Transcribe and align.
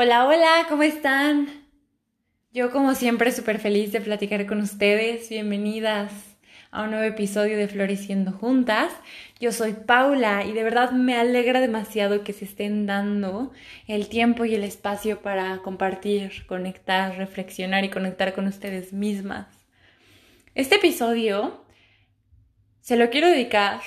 Hola, 0.00 0.28
hola, 0.28 0.66
¿cómo 0.68 0.84
están? 0.84 1.48
Yo 2.52 2.70
como 2.70 2.94
siempre 2.94 3.32
súper 3.32 3.58
feliz 3.58 3.90
de 3.90 4.00
platicar 4.00 4.46
con 4.46 4.60
ustedes. 4.60 5.28
Bienvenidas 5.28 6.12
a 6.70 6.84
un 6.84 6.92
nuevo 6.92 7.04
episodio 7.04 7.56
de 7.56 7.66
Floreciendo 7.66 8.30
Juntas. 8.30 8.92
Yo 9.40 9.50
soy 9.50 9.72
Paula 9.72 10.44
y 10.44 10.52
de 10.52 10.62
verdad 10.62 10.92
me 10.92 11.16
alegra 11.16 11.60
demasiado 11.60 12.22
que 12.22 12.32
se 12.32 12.44
estén 12.44 12.86
dando 12.86 13.50
el 13.88 14.08
tiempo 14.08 14.44
y 14.44 14.54
el 14.54 14.62
espacio 14.62 15.20
para 15.20 15.58
compartir, 15.62 16.46
conectar, 16.46 17.18
reflexionar 17.18 17.84
y 17.84 17.90
conectar 17.90 18.34
con 18.34 18.46
ustedes 18.46 18.92
mismas. 18.92 19.48
Este 20.54 20.76
episodio 20.76 21.64
se 22.82 22.96
lo 22.96 23.10
quiero 23.10 23.26
dedicar 23.26 23.80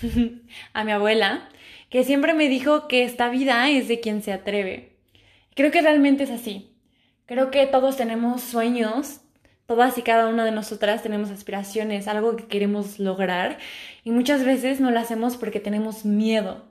a 0.72 0.84
mi 0.84 0.92
abuela, 0.92 1.50
que 1.90 2.04
siempre 2.04 2.32
me 2.32 2.48
dijo 2.48 2.88
que 2.88 3.04
esta 3.04 3.28
vida 3.28 3.68
es 3.68 3.86
de 3.86 4.00
quien 4.00 4.22
se 4.22 4.32
atreve. 4.32 4.97
Creo 5.58 5.72
que 5.72 5.82
realmente 5.82 6.22
es 6.22 6.30
así. 6.30 6.72
Creo 7.26 7.50
que 7.50 7.66
todos 7.66 7.96
tenemos 7.96 8.42
sueños, 8.42 9.22
todas 9.66 9.98
y 9.98 10.02
cada 10.02 10.28
una 10.28 10.44
de 10.44 10.52
nosotras 10.52 11.02
tenemos 11.02 11.32
aspiraciones, 11.32 12.06
algo 12.06 12.36
que 12.36 12.46
queremos 12.46 13.00
lograr 13.00 13.58
y 14.04 14.12
muchas 14.12 14.44
veces 14.44 14.78
no 14.78 14.92
lo 14.92 15.00
hacemos 15.00 15.36
porque 15.36 15.58
tenemos 15.58 16.04
miedo. 16.04 16.64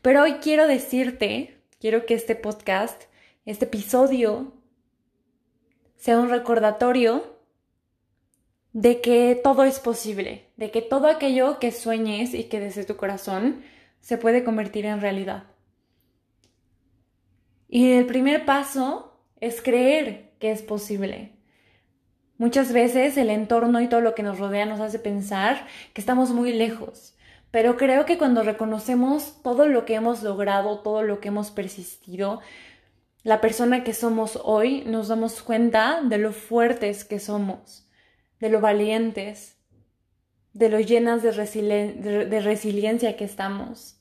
Pero 0.00 0.22
hoy 0.22 0.36
quiero 0.40 0.66
decirte, 0.66 1.60
quiero 1.78 2.06
que 2.06 2.14
este 2.14 2.34
podcast, 2.34 3.02
este 3.44 3.66
episodio, 3.66 4.54
sea 5.96 6.18
un 6.20 6.30
recordatorio 6.30 7.38
de 8.72 9.02
que 9.02 9.38
todo 9.44 9.64
es 9.64 9.80
posible, 9.80 10.48
de 10.56 10.70
que 10.70 10.80
todo 10.80 11.08
aquello 11.08 11.58
que 11.58 11.72
sueñes 11.72 12.32
y 12.32 12.44
que 12.44 12.58
desde 12.58 12.86
tu 12.86 12.96
corazón 12.96 13.62
se 14.00 14.16
puede 14.16 14.44
convertir 14.44 14.86
en 14.86 15.02
realidad. 15.02 15.53
Y 17.74 17.90
el 17.94 18.06
primer 18.06 18.44
paso 18.44 19.18
es 19.40 19.60
creer 19.60 20.30
que 20.38 20.52
es 20.52 20.62
posible. 20.62 21.32
Muchas 22.38 22.72
veces 22.72 23.16
el 23.16 23.30
entorno 23.30 23.80
y 23.80 23.88
todo 23.88 24.00
lo 24.00 24.14
que 24.14 24.22
nos 24.22 24.38
rodea 24.38 24.64
nos 24.64 24.78
hace 24.78 25.00
pensar 25.00 25.66
que 25.92 26.00
estamos 26.00 26.30
muy 26.30 26.52
lejos, 26.52 27.16
pero 27.50 27.76
creo 27.76 28.04
que 28.04 28.16
cuando 28.16 28.44
reconocemos 28.44 29.42
todo 29.42 29.66
lo 29.66 29.86
que 29.86 29.96
hemos 29.96 30.22
logrado, 30.22 30.82
todo 30.82 31.02
lo 31.02 31.18
que 31.18 31.26
hemos 31.26 31.50
persistido, 31.50 32.38
la 33.24 33.40
persona 33.40 33.82
que 33.82 33.92
somos 33.92 34.38
hoy, 34.44 34.84
nos 34.86 35.08
damos 35.08 35.42
cuenta 35.42 36.00
de 36.00 36.18
lo 36.18 36.30
fuertes 36.30 37.04
que 37.04 37.18
somos, 37.18 37.90
de 38.38 38.50
lo 38.50 38.60
valientes, 38.60 39.56
de 40.52 40.68
lo 40.68 40.78
llenas 40.78 41.24
de, 41.24 42.26
de 42.30 42.40
resiliencia 42.40 43.16
que 43.16 43.24
estamos. 43.24 43.93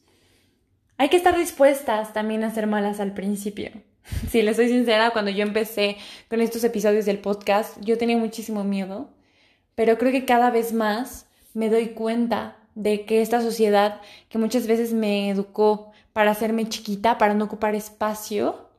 Hay 0.97 1.09
que 1.09 1.17
estar 1.17 1.37
dispuestas 1.37 2.13
también 2.13 2.43
a 2.43 2.53
ser 2.53 2.67
malas 2.67 2.99
al 2.99 3.13
principio. 3.13 3.71
Si 4.29 4.41
les 4.41 4.57
soy 4.57 4.67
sincera, 4.67 5.11
cuando 5.11 5.31
yo 5.31 5.43
empecé 5.43 5.97
con 6.29 6.41
estos 6.41 6.63
episodios 6.63 7.05
del 7.05 7.19
podcast, 7.19 7.77
yo 7.81 7.97
tenía 7.97 8.17
muchísimo 8.17 8.63
miedo, 8.63 9.09
pero 9.75 9.97
creo 9.97 10.11
que 10.11 10.25
cada 10.25 10.49
vez 10.49 10.73
más 10.73 11.25
me 11.53 11.69
doy 11.69 11.89
cuenta 11.89 12.57
de 12.75 13.05
que 13.05 13.21
esta 13.21 13.41
sociedad 13.41 14.01
que 14.29 14.37
muchas 14.37 14.67
veces 14.67 14.93
me 14.93 15.29
educó 15.29 15.91
para 16.11 16.31
hacerme 16.31 16.67
chiquita, 16.67 17.17
para 17.17 17.33
no 17.33 17.45
ocupar 17.45 17.75
espacio, 17.75 18.69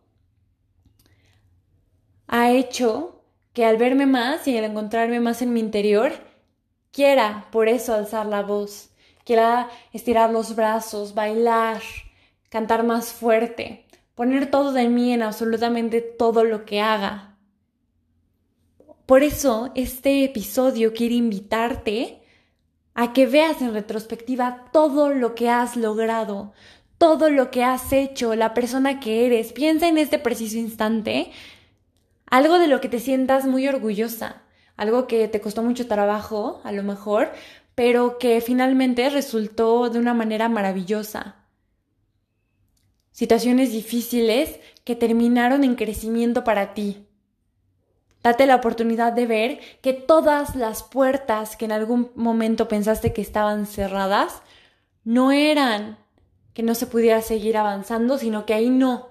ha 2.27 2.51
hecho 2.51 3.23
que 3.53 3.65
al 3.65 3.77
verme 3.77 4.07
más 4.07 4.47
y 4.49 4.57
al 4.59 4.65
encontrarme 4.65 5.21
más 5.21 5.43
en 5.43 5.53
mi 5.53 5.61
interior, 5.61 6.13
quiera 6.91 7.47
por 7.51 7.69
eso 7.69 7.95
alzar 7.95 8.27
la 8.27 8.43
voz, 8.43 8.91
quiera 9.25 9.69
estirar 9.93 10.31
los 10.31 10.57
brazos, 10.57 11.15
bailar, 11.15 11.81
cantar 12.55 12.85
más 12.85 13.13
fuerte, 13.13 13.85
poner 14.15 14.49
todo 14.49 14.71
de 14.71 14.89
mí 14.89 15.13
en 15.13 15.25
absolutamente 15.25 16.01
todo 16.01 16.45
lo 16.45 16.65
que 16.65 16.81
haga. 16.81 17.37
Por 19.07 19.25
eso 19.25 19.73
este 19.75 20.23
episodio 20.23 20.93
quiere 20.93 21.17
invitarte 21.17 22.23
a 22.95 23.13
que 23.13 23.27
veas 23.27 23.61
en 23.61 23.75
retrospectiva 23.75 24.67
todo 24.73 25.09
lo 25.09 25.35
que 25.35 25.51
has 25.51 25.75
logrado, 25.75 26.53
todo 26.97 27.29
lo 27.29 27.51
que 27.51 27.65
has 27.65 27.93
hecho, 27.93 28.37
la 28.37 28.55
persona 28.55 29.01
que 29.01 29.27
eres. 29.27 29.53
Piensa 29.53 29.89
en 29.89 29.99
este 29.99 30.21
preciso 30.21 30.57
instante 30.57 31.33
algo 32.31 32.61
de 32.61 32.69
lo 32.69 32.81
que 32.81 32.89
te 32.89 33.01
sientas 33.01 33.47
muy 33.47 33.67
orgullosa, 33.67 34.43
algo 34.77 35.09
que 35.09 35.27
te 35.27 35.41
costó 35.41 35.65
mucho 35.65 35.89
trabajo, 35.89 36.61
a 36.63 36.71
lo 36.71 36.85
mejor, 36.85 37.33
pero 37.75 38.17
que 38.19 38.41
finalmente 38.41 39.11
resultó 39.11 39.91
de 39.91 39.99
una 39.99 40.15
manera 40.15 40.49
maravillosa 40.49 41.41
situaciones 43.15 43.71
difíciles 43.71 44.59
que 44.83 44.97
terminaron 44.97 45.63
en 45.63 45.77
crecimiento 45.77 46.43
para 46.43 46.75
ti. 46.75 47.07
Date 48.25 48.45
la 48.45 48.57
oportunidad 48.57 49.13
de 49.13 49.27
ver 49.27 49.61
que 49.83 49.93
todas 49.93 50.57
las 50.57 50.83
puertas 50.83 51.57
que 51.57 51.65
en 51.65 51.73
algún 51.73 52.11
momento 52.17 52.67
pensaste 52.67 53.13
que 53.13 53.23
estaban 53.23 53.67
cerradas 53.67 54.43
no 55.05 55.31
eran 55.31 55.97
que 56.55 56.65
no 56.65 56.75
se 56.75 56.89
pudiera 56.89 57.23
seguir 57.23 57.57
avanzando, 57.57 58.19
sino 58.19 58.47
que 58.47 58.55
ahí 58.55 58.69
no, 58.69 59.11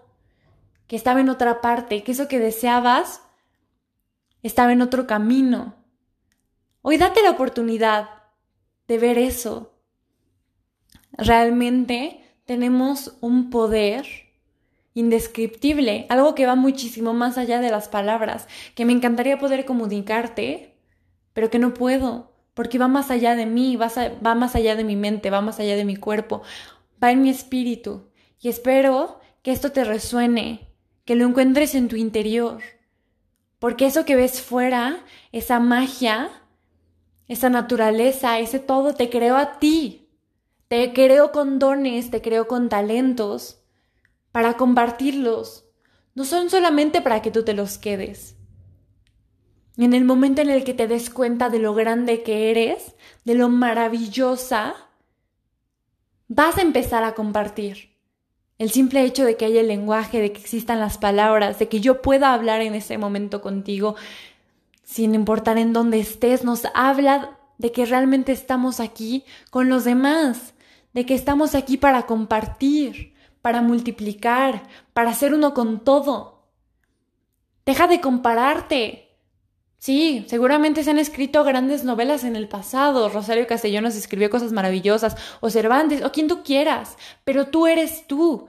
que 0.88 0.97
estaba 0.97 1.22
en 1.22 1.30
otra 1.30 1.62
parte, 1.62 2.03
que 2.03 2.12
eso 2.12 2.28
que 2.28 2.40
deseabas 2.40 3.22
estaba 4.41 4.74
en 4.74 4.81
otro 4.81 5.08
camino. 5.08 5.75
Hoy 6.81 6.97
date 6.97 7.22
la 7.24 7.31
oportunidad 7.31 8.09
de 8.90 8.97
ver 8.97 9.18
eso. 9.18 9.74
Realmente 11.14 12.22
tenemos 12.45 13.17
un 13.21 13.49
poder 13.49 14.05
indescriptible, 14.93 16.05
algo 16.09 16.35
que 16.35 16.45
va 16.45 16.55
muchísimo 16.55 17.13
más 17.13 17.37
allá 17.37 17.59
de 17.59 17.71
las 17.71 17.87
palabras, 17.87 18.47
que 18.75 18.85
me 18.85 18.93
encantaría 18.93 19.39
poder 19.39 19.65
comunicarte, 19.65 20.75
pero 21.33 21.49
que 21.49 21.59
no 21.59 21.73
puedo, 21.73 22.31
porque 22.53 22.77
va 22.77 22.87
más 22.87 23.09
allá 23.09 23.35
de 23.35 23.45
mí, 23.45 23.75
va, 23.75 24.35
más 24.35 24.55
allá 24.55 24.75
de 24.75 24.83
mi 24.83 24.95
mente, 24.95 25.29
va 25.29 25.41
más 25.41 25.59
allá 25.59 25.75
de 25.75 25.85
mi 25.85 25.95
cuerpo, 25.95 26.43
va 27.03 27.11
en 27.11 27.23
mi 27.23 27.29
espíritu. 27.29 28.09
Y 28.39 28.49
espero 28.49 29.19
que 29.41 29.51
esto 29.51 29.71
te 29.71 29.83
resuene, 29.83 30.69
que 31.05 31.15
lo 31.15 31.25
encuentres 31.25 31.73
en 31.75 31.87
tu 31.87 31.95
interior, 31.95 32.59
porque 33.57 33.85
eso 33.85 34.05
que 34.05 34.15
ves 34.15 34.41
fuera, 34.41 35.03
esa 35.31 35.59
magia, 35.59 36.29
esa 37.27 37.49
naturaleza, 37.49 38.37
ese 38.39 38.59
todo, 38.59 38.93
te 38.93 39.09
creó 39.09 39.37
a 39.37 39.57
ti. 39.57 40.03
Te 40.73 40.91
creo 40.91 41.31
con 41.31 41.59
dones, 41.59 42.09
te 42.09 42.23
creo 42.23 42.47
con 42.47 42.67
talentos 42.67 43.61
para 44.31 44.57
compartirlos. 44.57 45.66
No 46.16 46.25
son 46.25 46.50
solamente 46.50 47.00
para 47.00 47.22
que 47.22 47.29
tú 47.29 47.44
te 47.45 47.53
los 47.53 47.78
quedes. 47.78 48.38
En 49.78 49.94
el 49.94 50.03
momento 50.03 50.41
en 50.41 50.50
el 50.50 50.63
que 50.63 50.73
te 50.73 50.88
des 50.88 51.11
cuenta 51.11 51.50
de 51.50 51.59
lo 51.59 51.75
grande 51.75 52.23
que 52.23 52.50
eres, 52.50 52.95
de 53.23 53.35
lo 53.35 53.50
maravillosa, 53.50 54.73
vas 56.28 56.57
a 56.57 56.63
empezar 56.63 57.03
a 57.03 57.13
compartir. 57.13 57.95
El 58.57 58.72
simple 58.72 59.03
hecho 59.03 59.25
de 59.25 59.38
que 59.38 59.45
haya 59.45 59.61
el 59.61 59.67
lenguaje, 59.67 60.22
de 60.22 60.31
que 60.31 60.41
existan 60.41 60.79
las 60.79 60.97
palabras, 60.97 61.59
de 61.59 61.69
que 61.69 61.81
yo 61.81 62.01
pueda 62.01 62.34
hablar 62.34 62.61
en 62.61 62.73
ese 62.73 62.97
momento 62.97 63.44
contigo, 63.44 63.95
sin 64.84 65.13
importar 65.13 65.59
en 65.59 65.72
dónde 65.72 66.00
estés, 66.00 66.44
nos 66.44 66.63
habla 66.73 67.38
de 67.59 67.72
que 67.72 67.85
realmente 67.85 68.31
estamos 68.31 68.79
aquí 68.79 69.23
con 69.51 69.69
los 69.69 69.84
demás, 69.84 70.55
de 70.93 71.05
que 71.05 71.15
estamos 71.15 71.55
aquí 71.55 71.77
para 71.77 72.05
compartir, 72.05 73.13
para 73.41 73.61
multiplicar, 73.61 74.63
para 74.93 75.13
ser 75.13 75.33
uno 75.33 75.53
con 75.53 75.83
todo. 75.83 76.47
Deja 77.65 77.87
de 77.87 78.01
compararte. 78.01 79.09
Sí, 79.79 80.23
seguramente 80.29 80.83
se 80.83 80.91
han 80.91 80.99
escrito 80.99 81.43
grandes 81.43 81.83
novelas 81.83 82.23
en 82.23 82.37
el 82.37 82.47
pasado. 82.47 83.09
Rosario 83.09 83.47
Castellanos 83.47 83.95
escribió 83.95 84.29
cosas 84.29 84.53
maravillosas, 84.53 85.17
o 85.41 85.49
Cervantes, 85.49 86.03
o 86.03 86.11
quien 86.11 86.29
tú 86.29 86.41
quieras, 86.43 86.97
pero 87.25 87.47
tú 87.47 87.67
eres 87.67 88.07
tú. 88.07 88.47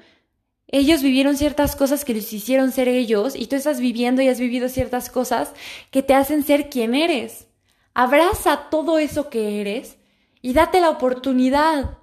Ellos 0.69 1.02
vivieron 1.02 1.37
ciertas 1.37 1.76
cosas 1.76 2.05
que 2.05 2.14
les 2.14 2.32
hicieron 2.32 2.73
ser 2.73 2.88
ellos 2.88 3.35
y 3.37 3.47
tú 3.47 3.56
estás 3.56 3.81
viviendo 3.81 4.23
y 4.23 4.29
has 4.29 4.40
vivido 4.40 4.69
ciertas 4.69 5.11
cosas 5.11 5.52
que 5.90 6.02
te 6.02 6.14
hacen 6.14 6.43
ser 6.44 6.70
quien 6.70 6.94
eres. 6.94 7.49
Abraza 7.94 8.69
todo 8.70 8.99
eso 8.99 9.29
que 9.29 9.61
eres 9.61 9.97
y 10.40 10.52
date 10.52 10.81
la 10.81 10.90
oportunidad 10.90 11.99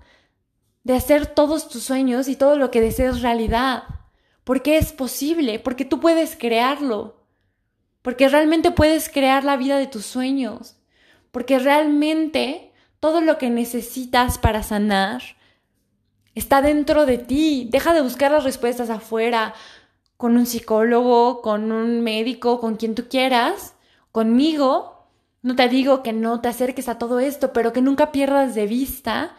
de 0.84 0.94
hacer 0.96 1.28
todos 1.28 1.70
tus 1.70 1.84
sueños 1.84 2.28
y 2.28 2.36
todo 2.36 2.56
lo 2.56 2.72
que 2.72 2.82
desees 2.82 3.22
realidad. 3.22 3.84
Porque 4.44 4.78
es 4.78 4.92
posible, 4.92 5.60
porque 5.60 5.86
tú 5.86 6.00
puedes 6.00 6.36
crearlo. 6.36 7.18
Porque 8.02 8.28
realmente 8.28 8.72
puedes 8.72 9.10
crear 9.10 9.44
la 9.44 9.58
vida 9.58 9.78
de 9.78 9.88
tus 9.88 10.06
sueños. 10.06 10.78
Porque 11.32 11.60
realmente 11.60 12.72
todo 13.00 13.22
lo 13.22 13.38
que 13.38 13.50
necesitas 13.50 14.38
para 14.38 14.64
sanar 14.64 15.22
está 16.34 16.62
dentro 16.62 17.06
de 17.06 17.18
ti. 17.18 17.68
Deja 17.72 17.94
de 17.94 18.02
buscar 18.02 18.32
las 18.32 18.44
respuestas 18.44 18.90
afuera, 18.90 19.54
con 20.18 20.38
un 20.38 20.46
psicólogo, 20.46 21.42
con 21.42 21.72
un 21.72 22.02
médico, 22.02 22.60
con 22.60 22.76
quien 22.76 22.96
tú 22.96 23.08
quieras, 23.10 23.74
conmigo. 24.12 25.08
No 25.42 25.56
te 25.56 25.68
digo 25.68 26.04
que 26.04 26.14
no 26.14 26.42
te 26.42 26.50
acerques 26.50 26.90
a 26.90 27.00
todo 27.00 27.20
esto, 27.20 27.54
pero 27.54 27.74
que 27.74 27.82
nunca 27.82 28.12
pierdas 28.12 28.54
de 28.54 28.68
vista 28.68 29.36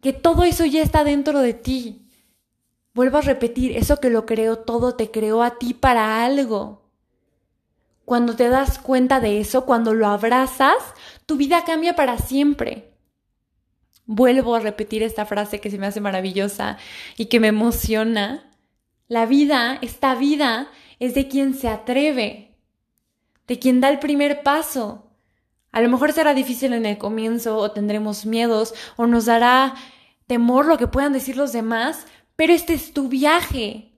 que 0.00 0.12
todo 0.12 0.44
eso 0.44 0.64
ya 0.64 0.82
está 0.82 1.04
dentro 1.04 1.40
de 1.40 1.54
ti. 1.54 2.06
Vuelvo 2.94 3.18
a 3.18 3.22
repetir, 3.22 3.76
eso 3.76 4.00
que 4.00 4.10
lo 4.10 4.26
creó 4.26 4.58
todo 4.58 4.94
te 4.96 5.10
creó 5.10 5.42
a 5.42 5.58
ti 5.58 5.74
para 5.74 6.24
algo. 6.24 6.82
Cuando 8.04 8.34
te 8.34 8.48
das 8.48 8.78
cuenta 8.78 9.20
de 9.20 9.40
eso, 9.40 9.64
cuando 9.64 9.94
lo 9.94 10.08
abrazas, 10.08 10.74
tu 11.26 11.36
vida 11.36 11.64
cambia 11.64 11.94
para 11.94 12.18
siempre. 12.18 12.90
Vuelvo 14.06 14.56
a 14.56 14.60
repetir 14.60 15.04
esta 15.04 15.26
frase 15.26 15.60
que 15.60 15.70
se 15.70 15.78
me 15.78 15.86
hace 15.86 16.00
maravillosa 16.00 16.78
y 17.16 17.26
que 17.26 17.38
me 17.38 17.48
emociona. 17.48 18.56
La 19.06 19.26
vida, 19.26 19.78
esta 19.82 20.16
vida, 20.16 20.68
es 20.98 21.14
de 21.14 21.28
quien 21.28 21.54
se 21.54 21.68
atreve, 21.68 22.56
de 23.46 23.58
quien 23.60 23.80
da 23.80 23.88
el 23.88 24.00
primer 24.00 24.42
paso. 24.42 25.09
A 25.72 25.80
lo 25.80 25.88
mejor 25.88 26.12
será 26.12 26.34
difícil 26.34 26.72
en 26.72 26.86
el 26.86 26.98
comienzo 26.98 27.56
o 27.56 27.70
tendremos 27.70 28.26
miedos 28.26 28.74
o 28.96 29.06
nos 29.06 29.26
dará 29.26 29.74
temor 30.26 30.66
lo 30.66 30.78
que 30.78 30.86
puedan 30.86 31.12
decir 31.12 31.36
los 31.36 31.52
demás, 31.52 32.06
pero 32.36 32.52
este 32.52 32.74
es 32.74 32.92
tu 32.92 33.08
viaje, 33.08 33.92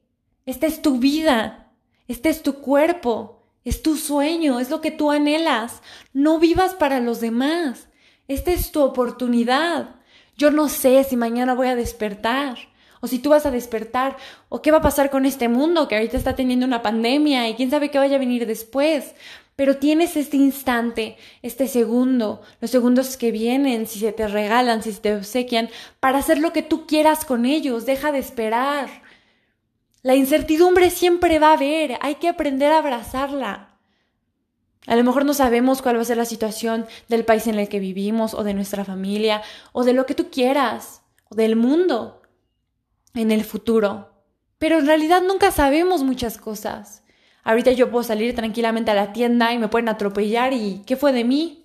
esta 0.47 0.67
es 0.67 0.83
tu 0.83 0.99
vida, 0.99 1.73
este 2.09 2.29
es 2.29 2.43
tu 2.43 2.55
cuerpo, 2.55 3.43
es 3.65 3.83
tu 3.83 3.97
sueño, 3.97 4.61
es 4.61 4.71
lo 4.71 4.81
que 4.81 4.91
tú 4.91 5.11
anhelas. 5.11 5.83
No 6.13 6.39
vivas 6.39 6.75
para 6.75 7.01
los 7.01 7.21
demás. 7.21 7.89
Esta 8.29 8.51
es 8.51 8.73
tu 8.73 8.83
oportunidad. 8.83 9.97
Yo 10.37 10.51
no 10.51 10.69
sé 10.69 11.05
si 11.05 11.17
mañana 11.17 11.55
voy 11.55 11.69
a 11.69 11.77
despertar, 11.77 12.59
o 13.01 13.07
si 13.07 13.19
tú 13.19 13.31
vas 13.31 13.47
a 13.47 13.51
despertar, 13.51 14.17
o 14.49 14.63
qué 14.63 14.71
va 14.71 14.79
a 14.79 14.83
pasar 14.83 15.11
con 15.11 15.27
este 15.27 15.49
mundo 15.49 15.87
que 15.89 15.97
ahorita 15.97 16.17
está 16.17 16.35
teniendo 16.35 16.67
una 16.67 16.83
pandemia 16.83 17.49
y 17.49 17.55
quién 17.55 17.71
sabe 17.71 17.91
qué 17.91 17.99
vaya 17.99 18.17
a 18.17 18.21
venir 18.21 18.47
después. 18.47 19.15
Pero 19.55 19.77
tienes 19.77 20.17
este 20.17 20.37
instante, 20.39 21.17
este 21.43 21.69
segundo, 21.69 22.41
los 22.61 22.71
segundos 22.71 23.17
que 23.17 23.31
vienen, 23.31 23.87
si 23.87 23.99
se 23.99 24.13
te 24.13 24.27
regalan, 24.27 24.83
si 24.83 24.93
se 24.93 25.01
te 25.01 25.15
obsequian, 25.15 25.69
para 26.01 26.19
hacer 26.19 26.39
lo 26.39 26.53
que 26.53 26.63
tú 26.63 26.87
quieras 26.87 27.25
con 27.25 27.45
ellos. 27.45 27.85
Deja 27.85 28.13
de 28.13 28.19
esperar. 28.19 28.89
La 30.03 30.17
incertidumbre 30.17 30.91
siempre 30.91 31.39
va 31.39 31.51
a 31.51 31.55
haber, 31.55 31.99
hay 32.01 32.17
que 32.17 32.29
aprender 32.29 32.73
a 32.73 32.79
abrazarla. 32.79 33.79
A 34.87 34.97
lo 34.97 35.05
mejor 35.05 35.25
no 35.25 35.33
sabemos 35.33 35.81
cuál 35.81 35.97
va 35.97 36.03
a 36.03 36.07
ser 36.07 36.17
la 36.17 36.25
situación 36.25 36.87
del 37.09 37.25
país 37.25 37.47
en 37.47 37.59
el 37.59 37.69
que 37.69 37.79
vivimos, 37.79 38.35
o 38.35 38.43
de 38.43 38.55
nuestra 38.55 38.85
familia, 38.85 39.43
o 39.73 39.85
de 39.85 39.93
lo 39.93 40.07
que 40.07 40.15
tú 40.15 40.29
quieras, 40.31 41.03
o 41.29 41.37
del 41.37 41.55
mundo 41.55 42.23
en 43.15 43.31
el 43.31 43.45
futuro. 43.45 44.13
Pero 44.59 44.79
en 44.79 44.87
realidad 44.87 45.23
nunca 45.23 45.53
sabemos 45.53 46.03
muchas 46.03 46.37
cosas. 46.39 47.05
Ahorita 47.43 47.73
yo 47.73 47.91
puedo 47.91 48.05
salir 48.05 48.35
tranquilamente 48.35 48.91
a 48.91 48.95
la 48.95 49.13
tienda 49.13 49.53
y 49.53 49.59
me 49.59 49.69
pueden 49.69 49.89
atropellar 49.89 50.53
y 50.53 50.83
¿qué 50.87 50.97
fue 50.97 51.13
de 51.13 51.25
mí? 51.25 51.65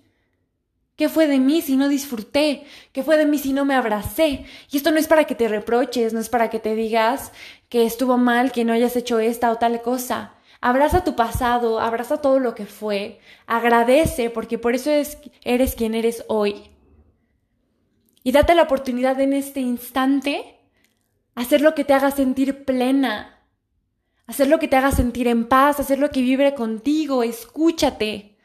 ¿Qué 0.96 1.10
fue 1.10 1.28
de 1.28 1.40
mí 1.40 1.62
si 1.62 1.78
no 1.78 1.88
disfruté? 1.88 2.66
¿Qué 2.92 3.04
fue 3.04 3.18
de 3.18 3.28
mí 3.28 3.38
si 3.38 3.54
no 3.54 3.66
me 3.66 3.76
abracé? 3.76 4.46
Y 4.72 4.78
esto 4.78 4.90
no 4.90 4.98
es 4.98 5.08
para 5.08 5.26
que 5.26 5.36
te 5.36 5.48
reproches, 5.48 6.12
no 6.14 6.20
es 6.20 6.30
para 6.30 6.50
que 6.50 6.58
te 6.58 6.74
digas 6.74 7.32
que 7.70 7.86
estuvo 7.86 8.18
mal 8.18 8.52
que 8.52 8.66
no 8.66 8.74
hayas 8.74 8.96
hecho 8.96 9.20
esta 9.20 9.52
o 9.52 9.58
tal 9.58 9.82
cosa. 9.84 10.34
Abraza 10.60 11.04
tu 11.04 11.16
pasado, 11.16 11.80
abraza 11.80 12.18
todo 12.18 12.40
lo 12.40 12.56
que 12.56 12.66
fue, 12.66 13.20
agradece 13.46 14.32
porque 14.32 14.58
por 14.58 14.74
eso 14.74 14.90
eres 15.44 15.76
quien 15.76 15.94
eres 15.94 16.26
hoy. 16.28 16.72
Y 18.24 18.32
date 18.32 18.56
la 18.56 18.64
oportunidad 18.64 19.20
en 19.20 19.34
este 19.34 19.60
instante 19.60 20.58
hacer 21.36 21.62
lo 21.62 21.76
que 21.76 21.84
te 21.84 21.94
haga 21.94 22.10
sentir 22.10 22.66
plena, 22.66 23.37
hacer 24.28 24.50
lo 24.50 24.60
que 24.60 24.68
te 24.68 24.76
haga 24.76 24.92
sentir 24.92 25.28
en 25.28 25.48
paz, 25.48 25.80
hacer 25.80 26.00
lo 26.00 26.12
que 26.12 26.22
vibre 26.22 26.54
contigo, 26.54 27.24
escúchate. 27.24 28.38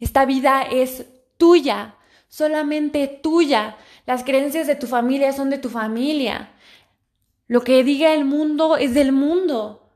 Esta 0.00 0.24
vida 0.24 0.62
es 0.62 1.06
tuya, 1.36 1.96
solamente 2.28 3.08
tuya. 3.08 3.76
Las 4.06 4.22
creencias 4.24 4.66
de 4.66 4.76
tu 4.76 4.86
familia 4.86 5.32
son 5.32 5.50
de 5.50 5.58
tu 5.58 5.68
familia. 5.68 6.52
Lo 7.48 7.62
que 7.62 7.82
diga 7.84 8.14
el 8.14 8.24
mundo 8.24 8.76
es 8.76 8.94
del 8.94 9.12
mundo. 9.12 9.90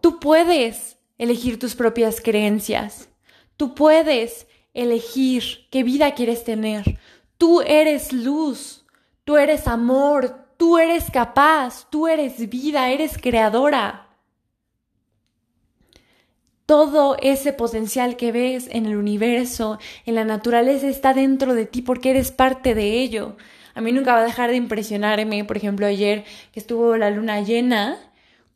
Tú 0.00 0.18
puedes 0.18 0.98
elegir 1.18 1.58
tus 1.58 1.74
propias 1.74 2.20
creencias. 2.20 3.08
Tú 3.56 3.74
puedes 3.74 4.46
elegir 4.74 5.68
qué 5.70 5.82
vida 5.82 6.14
quieres 6.14 6.44
tener. 6.44 6.98
Tú 7.38 7.60
eres 7.60 8.12
luz. 8.12 8.84
Tú 9.24 9.36
eres 9.36 9.68
amor. 9.68 10.49
Tú 10.60 10.76
eres 10.76 11.10
capaz, 11.10 11.88
tú 11.88 12.06
eres 12.06 12.50
vida, 12.50 12.90
eres 12.90 13.16
creadora. 13.16 14.08
Todo 16.66 17.16
ese 17.22 17.54
potencial 17.54 18.18
que 18.18 18.30
ves 18.30 18.68
en 18.70 18.84
el 18.84 18.98
universo, 18.98 19.78
en 20.04 20.16
la 20.16 20.26
naturaleza, 20.26 20.86
está 20.86 21.14
dentro 21.14 21.54
de 21.54 21.64
ti 21.64 21.80
porque 21.80 22.10
eres 22.10 22.30
parte 22.30 22.74
de 22.74 23.00
ello. 23.00 23.38
A 23.74 23.80
mí 23.80 23.90
nunca 23.90 24.12
va 24.12 24.20
a 24.20 24.24
dejar 24.24 24.50
de 24.50 24.56
impresionarme, 24.56 25.46
por 25.46 25.56
ejemplo, 25.56 25.86
ayer 25.86 26.24
que 26.52 26.60
estuvo 26.60 26.94
la 26.98 27.08
luna 27.08 27.40
llena, 27.40 27.96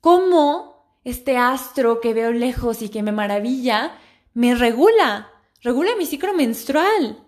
cómo 0.03 0.99
este 1.05 1.39
astro 1.39 2.03
que 2.03 2.13
veo 2.13 2.33
lejos 2.33 2.83
y 2.83 2.91
que 2.91 3.03
me 3.03 3.13
maravilla, 3.13 3.97
me 4.35 4.55
regula, 4.55 5.31
regula 5.63 5.97
mi 5.97 6.05
ciclo 6.05 6.35
menstrual. 6.35 7.24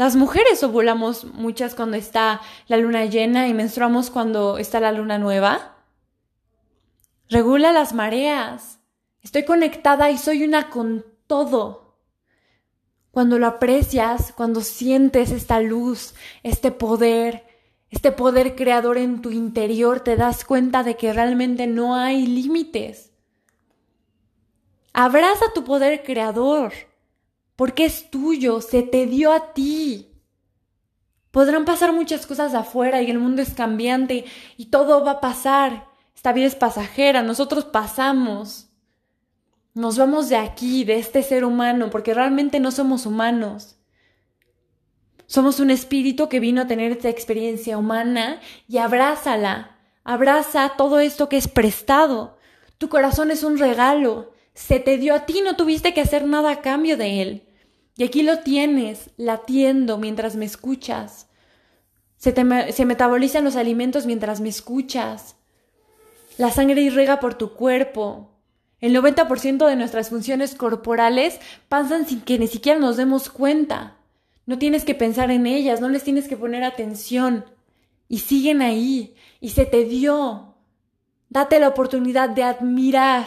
Las 0.00 0.16
mujeres 0.16 0.64
ovulamos 0.64 1.26
muchas 1.26 1.74
cuando 1.74 1.98
está 1.98 2.40
la 2.68 2.78
luna 2.78 3.04
llena 3.04 3.48
y 3.48 3.52
menstruamos 3.52 4.08
cuando 4.08 4.56
está 4.56 4.80
la 4.80 4.92
luna 4.92 5.18
nueva. 5.18 5.76
Regula 7.28 7.70
las 7.70 7.92
mareas. 7.92 8.78
Estoy 9.20 9.44
conectada 9.44 10.10
y 10.10 10.16
soy 10.16 10.42
una 10.42 10.70
con 10.70 11.04
todo. 11.26 11.98
Cuando 13.10 13.38
lo 13.38 13.46
aprecias, 13.46 14.32
cuando 14.34 14.62
sientes 14.62 15.32
esta 15.32 15.60
luz, 15.60 16.14
este 16.44 16.70
poder, 16.70 17.44
este 17.90 18.10
poder 18.10 18.56
creador 18.56 18.96
en 18.96 19.20
tu 19.20 19.30
interior, 19.30 20.00
te 20.00 20.16
das 20.16 20.46
cuenta 20.46 20.82
de 20.82 20.96
que 20.96 21.12
realmente 21.12 21.66
no 21.66 21.94
hay 21.94 22.26
límites. 22.26 23.12
Abraza 24.94 25.52
tu 25.52 25.62
poder 25.62 26.02
creador 26.04 26.72
porque 27.60 27.84
es 27.84 28.10
tuyo, 28.10 28.62
se 28.62 28.82
te 28.82 29.04
dio 29.04 29.34
a 29.34 29.52
ti. 29.52 30.14
Podrán 31.30 31.66
pasar 31.66 31.92
muchas 31.92 32.24
cosas 32.24 32.54
afuera 32.54 33.02
y 33.02 33.10
el 33.10 33.18
mundo 33.18 33.42
es 33.42 33.52
cambiante 33.52 34.24
y 34.56 34.70
todo 34.70 35.04
va 35.04 35.10
a 35.10 35.20
pasar. 35.20 35.86
Esta 36.16 36.32
vida 36.32 36.46
es 36.46 36.54
pasajera, 36.54 37.22
nosotros 37.22 37.66
pasamos. 37.66 38.70
Nos 39.74 39.98
vamos 39.98 40.30
de 40.30 40.36
aquí, 40.36 40.84
de 40.84 40.96
este 40.96 41.22
ser 41.22 41.44
humano, 41.44 41.90
porque 41.90 42.14
realmente 42.14 42.60
no 42.60 42.70
somos 42.70 43.04
humanos. 43.04 43.76
Somos 45.26 45.60
un 45.60 45.70
espíritu 45.70 46.30
que 46.30 46.40
vino 46.40 46.62
a 46.62 46.66
tener 46.66 46.92
esta 46.92 47.10
experiencia 47.10 47.76
humana 47.76 48.40
y 48.68 48.78
abrázala. 48.78 49.76
Abraza 50.02 50.76
todo 50.78 50.98
esto 50.98 51.28
que 51.28 51.36
es 51.36 51.46
prestado. 51.46 52.38
Tu 52.78 52.88
corazón 52.88 53.30
es 53.30 53.44
un 53.44 53.58
regalo. 53.58 54.32
Se 54.54 54.80
te 54.80 54.96
dio 54.96 55.14
a 55.14 55.26
ti, 55.26 55.42
no 55.42 55.56
tuviste 55.56 55.92
que 55.92 56.00
hacer 56.00 56.24
nada 56.24 56.52
a 56.52 56.60
cambio 56.62 56.96
de 56.96 57.20
él. 57.20 57.46
Y 57.96 58.04
aquí 58.04 58.22
lo 58.22 58.38
tienes, 58.38 59.10
latiendo 59.16 59.98
mientras 59.98 60.36
me 60.36 60.44
escuchas. 60.44 61.26
Se, 62.16 62.84
metabolizan 62.84 63.44
los 63.44 63.56
alimentos 63.56 64.06
mientras 64.06 64.40
me 64.40 64.48
escuchas. 64.48 65.36
La 66.38 66.50
sangre 66.50 66.82
irriga 66.82 67.20
por 67.20 67.34
tu 67.34 67.54
cuerpo. 67.54 68.30
El 68.80 68.94
90% 68.94 69.66
de 69.66 69.76
nuestras 69.76 70.10
funciones 70.10 70.54
corporales 70.54 71.38
pasan 71.68 72.06
sin 72.06 72.20
que 72.20 72.38
ni 72.38 72.46
siquiera 72.46 72.78
nos 72.78 72.96
demos 72.96 73.28
cuenta. 73.30 73.96
No 74.46 74.58
tienes 74.58 74.84
que 74.84 74.94
pensar 74.94 75.30
en 75.30 75.46
ellas, 75.46 75.80
no 75.80 75.88
les 75.88 76.02
tienes 76.02 76.28
que 76.28 76.36
poner 76.36 76.64
atención. 76.64 77.44
Y 78.08 78.18
siguen 78.18 78.62
ahí. 78.62 79.14
Y 79.40 79.50
se 79.50 79.64
te 79.66 79.84
dio. 79.84 80.56
Date 81.28 81.60
la 81.60 81.68
oportunidad 81.68 82.30
de 82.30 82.42
admirar 82.42 83.26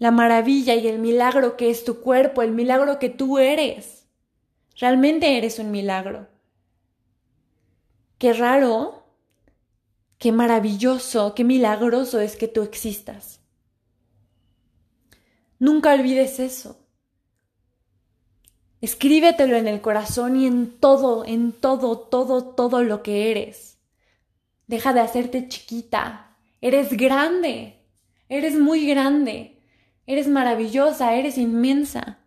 la 0.00 0.10
maravilla 0.10 0.74
y 0.74 0.88
el 0.88 0.98
milagro 0.98 1.58
que 1.58 1.68
es 1.68 1.84
tu 1.84 2.00
cuerpo, 2.00 2.40
el 2.40 2.52
milagro 2.52 2.98
que 2.98 3.10
tú 3.10 3.38
eres. 3.38 4.06
Realmente 4.76 5.36
eres 5.36 5.58
un 5.58 5.70
milagro. 5.70 6.26
Qué 8.16 8.32
raro, 8.32 9.04
qué 10.16 10.32
maravilloso, 10.32 11.34
qué 11.34 11.44
milagroso 11.44 12.18
es 12.18 12.36
que 12.36 12.48
tú 12.48 12.62
existas. 12.62 13.40
Nunca 15.58 15.92
olvides 15.92 16.40
eso. 16.40 16.78
Escríbetelo 18.80 19.56
en 19.58 19.68
el 19.68 19.82
corazón 19.82 20.34
y 20.40 20.46
en 20.46 20.78
todo, 20.78 21.26
en 21.26 21.52
todo, 21.52 21.98
todo, 21.98 22.42
todo 22.54 22.82
lo 22.82 23.02
que 23.02 23.30
eres. 23.30 23.76
Deja 24.66 24.94
de 24.94 25.00
hacerte 25.00 25.46
chiquita. 25.46 26.38
Eres 26.62 26.96
grande. 26.96 27.84
Eres 28.30 28.58
muy 28.58 28.86
grande. 28.86 29.59
Eres 30.10 30.26
maravillosa, 30.26 31.14
eres 31.14 31.38
inmensa. 31.38 32.18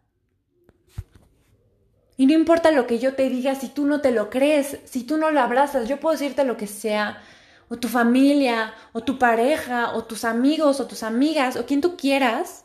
Y 2.15 2.27
no 2.27 2.31
importa 2.31 2.71
lo 2.71 2.87
que 2.87 2.97
yo 2.97 3.13
te 3.13 3.27
diga, 3.27 3.55
si 3.55 3.67
tú 3.67 3.85
no 3.85 3.99
te 3.99 4.11
lo 4.11 4.29
crees, 4.29 4.79
si 4.85 5.03
tú 5.03 5.17
no 5.17 5.31
lo 5.31 5.41
abrazas, 5.41 5.89
yo 5.89 5.99
puedo 5.99 6.13
decirte 6.13 6.45
lo 6.45 6.55
que 6.55 6.65
sea, 6.65 7.21
o 7.67 7.75
tu 7.75 7.89
familia, 7.89 8.73
o 8.93 9.01
tu 9.01 9.19
pareja, 9.19 9.95
o 9.95 10.05
tus 10.05 10.23
amigos, 10.23 10.79
o 10.79 10.87
tus 10.87 11.03
amigas, 11.03 11.57
o 11.57 11.65
quien 11.65 11.81
tú 11.81 11.97
quieras. 11.97 12.63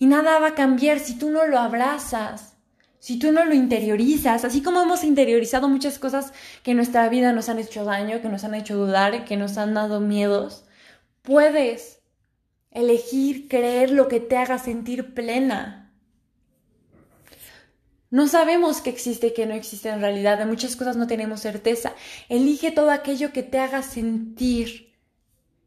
Y 0.00 0.06
nada 0.06 0.40
va 0.40 0.48
a 0.48 0.54
cambiar 0.56 0.98
si 0.98 1.16
tú 1.16 1.30
no 1.30 1.46
lo 1.46 1.56
abrazas, 1.60 2.56
si 2.98 3.20
tú 3.20 3.30
no 3.30 3.44
lo 3.44 3.54
interiorizas, 3.54 4.44
así 4.44 4.60
como 4.60 4.82
hemos 4.82 5.04
interiorizado 5.04 5.68
muchas 5.68 6.00
cosas 6.00 6.32
que 6.64 6.72
en 6.72 6.78
nuestra 6.78 7.08
vida 7.08 7.32
nos 7.32 7.48
han 7.48 7.60
hecho 7.60 7.84
daño, 7.84 8.22
que 8.22 8.28
nos 8.28 8.42
han 8.42 8.56
hecho 8.56 8.76
dudar, 8.76 9.24
que 9.24 9.36
nos 9.36 9.56
han 9.56 9.72
dado 9.72 10.00
miedos, 10.00 10.64
puedes 11.22 12.01
elegir 12.72 13.48
creer 13.48 13.90
lo 13.90 14.08
que 14.08 14.20
te 14.20 14.36
haga 14.36 14.58
sentir 14.58 15.14
plena. 15.14 15.92
No 18.10 18.26
sabemos 18.28 18.82
que 18.82 18.90
existe 18.90 19.28
y 19.28 19.32
que 19.34 19.46
no 19.46 19.54
existe 19.54 19.88
en 19.88 20.00
realidad, 20.00 20.38
de 20.38 20.44
muchas 20.44 20.76
cosas 20.76 20.96
no 20.96 21.06
tenemos 21.06 21.40
certeza. 21.40 21.94
Elige 22.28 22.70
todo 22.70 22.90
aquello 22.90 23.32
que 23.32 23.42
te 23.42 23.58
haga 23.58 23.82
sentir 23.82 24.92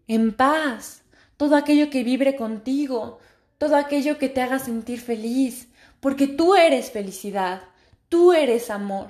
en 0.08 0.32
paz, 0.32 1.04
todo 1.38 1.56
aquello 1.56 1.90
que 1.90 2.04
vibre 2.04 2.36
contigo, 2.36 3.20
todo 3.58 3.76
aquello 3.76 4.20
que 4.20 4.30
te 4.30 4.42
haga 4.42 4.60
sentir 4.60 5.02
feliz, 5.02 5.70
porque 6.00 6.28
tú 6.28 6.56
eres 6.56 6.92
felicidad, 6.92 7.64
tú 8.10 8.32
eres 8.32 8.70
amor. 8.70 9.10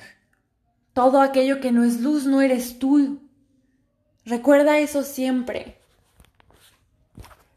Todo 0.93 1.19
aquello 1.19 1.59
que 1.59 1.73
no 1.73 1.83
es 1.83 1.99
luz 1.99 2.25
no 2.25 2.41
eres 2.41 2.79
tú. 2.79 3.19
Recuerda 4.23 4.79
eso 4.79 5.03
siempre. 5.03 5.77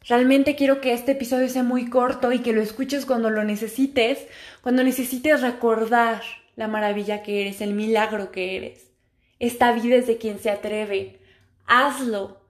Realmente 0.09 0.57
quiero 0.57 0.81
que 0.81 0.95
este 0.95 1.13
episodio 1.13 1.51
sea 1.51 1.63
muy 1.63 1.91
corto 1.91 2.33
y 2.33 2.39
que 2.39 2.55
lo 2.55 2.63
escuches 2.63 3.05
cuando 3.05 3.29
lo 3.29 3.45
necesites, 3.45 4.27
cuando 4.63 4.83
necesites 4.83 5.43
recordar 5.43 6.23
la 6.57 6.67
maravilla 6.67 7.23
que 7.23 7.43
eres, 7.43 7.61
el 7.61 7.75
milagro 7.75 8.33
que 8.33 8.57
eres. 8.57 8.91
Esta 9.39 9.71
vida 9.73 9.97
es 9.97 10.07
de 10.07 10.17
quien 10.17 10.39
se 10.39 10.49
atreve. 10.49 11.21
Hazlo, 11.67 12.41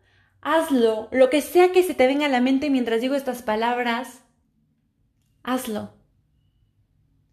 hazlo, 0.41 1.09
lo 1.11 1.31
que 1.31 1.43
sea 1.43 1.73
que 1.73 1.83
se 1.83 1.95
te 1.95 2.07
venga 2.07 2.27
a 2.27 2.31
la 2.31 2.41
mente 2.41 2.71
mientras 2.71 3.01
digo 3.01 3.17
estas 3.17 3.43
palabras, 3.43 4.21
hazlo. 5.43 5.93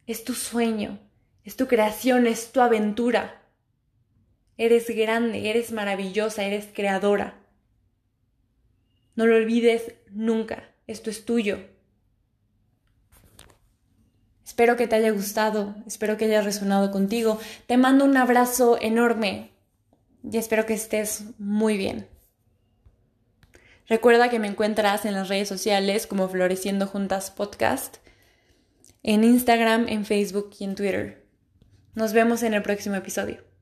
Es 0.08 0.24
tu 0.24 0.34
sueño, 0.34 0.98
es 1.44 1.56
tu 1.56 1.68
creación, 1.68 2.26
es 2.26 2.52
tu 2.52 2.62
aventura. 2.62 3.44
Eres 4.58 4.90
grande, 4.90 5.52
eres 5.52 5.72
maravillosa, 5.72 6.44
eres 6.46 6.68
creadora. 6.74 7.46
No 9.16 9.26
lo 9.26 9.36
olvides 9.36 9.94
nunca, 10.16 10.64
esto 10.88 11.10
es 11.10 11.26
tuyo. 11.26 11.60
Espero 14.46 14.76
que 14.76 14.88
te 14.88 14.96
haya 14.96 15.12
gustado, 15.12 15.76
espero 15.86 16.18
que 16.18 16.26
haya 16.26 16.42
resonado 16.42 16.92
contigo. 16.92 17.40
Te 17.68 17.78
mando 17.78 18.06
un 18.06 18.16
abrazo 18.16 18.78
enorme 18.82 19.52
y 20.24 20.38
espero 20.38 20.66
que 20.66 20.74
estés 20.74 21.26
muy 21.38 21.78
bien. 21.78 22.08
Recuerda 23.88 24.30
que 24.30 24.40
me 24.40 24.48
encuentras 24.48 25.06
en 25.06 25.14
las 25.14 25.30
redes 25.30 25.48
sociales 25.48 26.08
como 26.08 26.28
Floreciendo 26.28 26.88
Juntas 26.88 27.30
Podcast 27.30 27.98
en 29.08 29.24
Instagram, 29.24 29.88
en 29.88 30.04
Facebook 30.04 30.50
y 30.60 30.64
en 30.64 30.74
Twitter. 30.74 31.28
Nos 31.94 32.14
vemos 32.14 32.42
en 32.42 32.56
el 32.56 32.64
próximo 32.64 32.96
episodio. 32.96 33.55